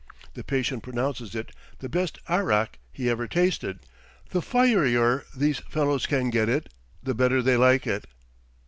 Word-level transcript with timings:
The 0.33 0.43
patient 0.43 0.81
pronounces 0.81 1.35
it 1.35 1.51
the 1.77 1.87
'best 1.87 2.17
arrack' 2.27 2.79
he 2.91 3.07
ever 3.07 3.27
tasted; 3.27 3.81
the 4.31 4.41
firier 4.41 5.25
these 5.37 5.59
fellows 5.59 6.07
can 6.07 6.31
get 6.31 6.49
it 6.49 6.73
the 7.03 7.13
better 7.13 7.43
they 7.43 7.55
like 7.55 7.85
it." 7.85 8.05